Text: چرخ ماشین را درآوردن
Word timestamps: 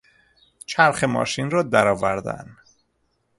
چرخ 0.65 1.03
ماشین 1.03 1.51
را 1.51 1.63
درآوردن 1.63 2.57